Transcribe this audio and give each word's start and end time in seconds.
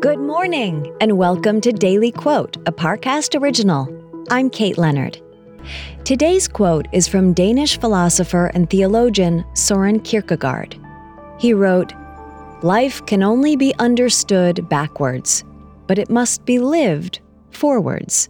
Good 0.00 0.18
morning, 0.18 0.96
and 1.02 1.18
welcome 1.18 1.60
to 1.60 1.72
Daily 1.72 2.10
Quote, 2.10 2.56
a 2.64 2.72
Parcast 2.72 3.38
original. 3.38 3.86
I'm 4.30 4.48
Kate 4.48 4.78
Leonard. 4.78 5.20
Today's 6.04 6.48
quote 6.48 6.88
is 6.90 7.06
from 7.06 7.34
Danish 7.34 7.78
philosopher 7.78 8.46
and 8.54 8.70
theologian 8.70 9.44
Soren 9.52 10.00
Kierkegaard. 10.00 10.74
He 11.38 11.52
wrote, 11.52 11.92
Life 12.62 13.04
can 13.04 13.22
only 13.22 13.56
be 13.56 13.74
understood 13.78 14.66
backwards, 14.70 15.44
but 15.86 15.98
it 15.98 16.08
must 16.08 16.46
be 16.46 16.58
lived 16.58 17.20
forwards. 17.50 18.26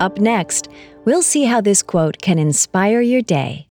Up 0.00 0.18
next, 0.18 0.68
we'll 1.04 1.22
see 1.22 1.44
how 1.44 1.60
this 1.60 1.84
quote 1.84 2.18
can 2.20 2.40
inspire 2.40 3.02
your 3.02 3.22
day. 3.22 3.68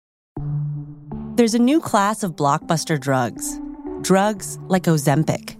There's 1.36 1.54
a 1.54 1.60
new 1.60 1.80
class 1.80 2.24
of 2.24 2.34
blockbuster 2.34 2.98
drugs, 2.98 3.60
drugs 4.02 4.58
like 4.66 4.82
Ozempic. 4.84 5.59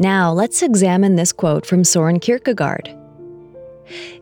Now, 0.00 0.32
let's 0.32 0.62
examine 0.62 1.16
this 1.16 1.30
quote 1.30 1.66
from 1.66 1.84
Soren 1.84 2.20
Kierkegaard. 2.20 2.88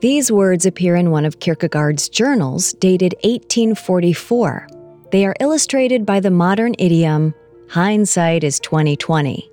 These 0.00 0.32
words 0.32 0.66
appear 0.66 0.96
in 0.96 1.12
one 1.12 1.24
of 1.24 1.38
Kierkegaard's 1.38 2.08
journals 2.08 2.72
dated 2.74 3.14
1844. 3.22 4.66
They 5.12 5.24
are 5.24 5.36
illustrated 5.38 6.04
by 6.04 6.18
the 6.18 6.32
modern 6.32 6.74
idiom, 6.80 7.32
hindsight 7.68 8.42
is 8.42 8.58
2020. 8.58 9.48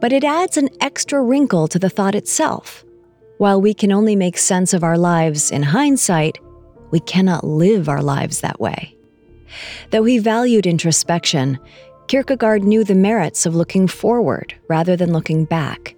But 0.00 0.12
it 0.12 0.24
adds 0.24 0.56
an 0.56 0.70
extra 0.80 1.22
wrinkle 1.22 1.68
to 1.68 1.78
the 1.78 1.90
thought 1.90 2.16
itself. 2.16 2.84
While 3.36 3.60
we 3.60 3.74
can 3.74 3.92
only 3.92 4.16
make 4.16 4.38
sense 4.38 4.74
of 4.74 4.82
our 4.82 4.98
lives 4.98 5.52
in 5.52 5.62
hindsight, 5.62 6.40
we 6.90 6.98
cannot 6.98 7.44
live 7.44 7.88
our 7.88 8.02
lives 8.02 8.40
that 8.40 8.58
way. 8.58 8.96
Though 9.90 10.02
he 10.02 10.18
valued 10.18 10.66
introspection, 10.66 11.60
Kierkegaard 12.08 12.64
knew 12.64 12.84
the 12.84 12.94
merits 12.94 13.44
of 13.44 13.54
looking 13.54 13.86
forward 13.86 14.54
rather 14.66 14.96
than 14.96 15.12
looking 15.12 15.44
back. 15.44 15.94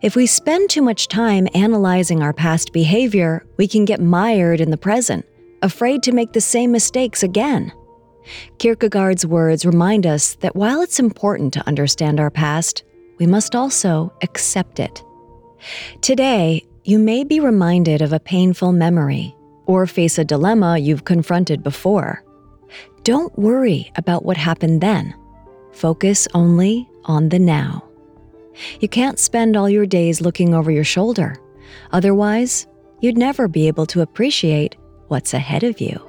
If 0.00 0.14
we 0.14 0.26
spend 0.26 0.70
too 0.70 0.80
much 0.80 1.08
time 1.08 1.48
analyzing 1.54 2.22
our 2.22 2.32
past 2.32 2.72
behavior, 2.72 3.44
we 3.56 3.66
can 3.66 3.84
get 3.84 4.00
mired 4.00 4.60
in 4.60 4.70
the 4.70 4.76
present, 4.76 5.26
afraid 5.60 6.04
to 6.04 6.12
make 6.12 6.34
the 6.34 6.40
same 6.40 6.70
mistakes 6.70 7.24
again. 7.24 7.72
Kierkegaard's 8.58 9.26
words 9.26 9.66
remind 9.66 10.06
us 10.06 10.36
that 10.36 10.54
while 10.54 10.80
it's 10.82 11.00
important 11.00 11.52
to 11.54 11.66
understand 11.66 12.20
our 12.20 12.30
past, 12.30 12.84
we 13.18 13.26
must 13.26 13.56
also 13.56 14.12
accept 14.22 14.78
it. 14.78 15.02
Today, 16.00 16.64
you 16.84 17.00
may 17.00 17.24
be 17.24 17.40
reminded 17.40 18.02
of 18.02 18.12
a 18.12 18.20
painful 18.20 18.70
memory 18.70 19.34
or 19.66 19.86
face 19.86 20.16
a 20.16 20.24
dilemma 20.24 20.78
you've 20.78 21.04
confronted 21.04 21.64
before. 21.64 22.22
Don't 23.02 23.36
worry 23.36 23.90
about 23.96 24.24
what 24.24 24.36
happened 24.36 24.80
then. 24.80 25.12
Focus 25.74 26.28
only 26.34 26.88
on 27.04 27.28
the 27.28 27.38
now. 27.38 27.84
You 28.80 28.88
can't 28.88 29.18
spend 29.18 29.56
all 29.56 29.68
your 29.68 29.86
days 29.86 30.20
looking 30.20 30.54
over 30.54 30.70
your 30.70 30.84
shoulder. 30.84 31.36
Otherwise, 31.90 32.66
you'd 33.00 33.18
never 33.18 33.48
be 33.48 33.66
able 33.66 33.86
to 33.86 34.00
appreciate 34.00 34.76
what's 35.08 35.34
ahead 35.34 35.64
of 35.64 35.80
you. 35.80 36.00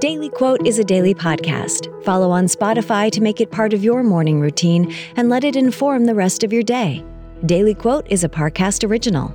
Daily 0.00 0.28
Quote 0.30 0.66
is 0.66 0.78
a 0.78 0.84
daily 0.84 1.14
podcast. 1.14 1.88
Follow 2.04 2.30
on 2.30 2.46
Spotify 2.46 3.10
to 3.10 3.22
make 3.22 3.40
it 3.40 3.50
part 3.50 3.72
of 3.72 3.84
your 3.84 4.02
morning 4.02 4.40
routine 4.40 4.94
and 5.16 5.28
let 5.28 5.44
it 5.44 5.56
inform 5.56 6.04
the 6.04 6.14
rest 6.14 6.42
of 6.42 6.52
your 6.52 6.62
day. 6.62 7.04
Daily 7.46 7.74
Quote 7.74 8.06
is 8.10 8.24
a 8.24 8.28
Parcast 8.28 8.88
original. 8.88 9.34